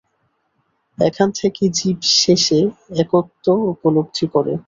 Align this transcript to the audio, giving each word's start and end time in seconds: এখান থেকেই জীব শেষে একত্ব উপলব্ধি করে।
এখান 0.97 1.29
থেকেই 1.39 1.69
জীব 1.77 1.97
শেষে 2.17 2.59
একত্ব 3.01 3.45
উপলব্ধি 3.73 4.25
করে। 4.33 4.53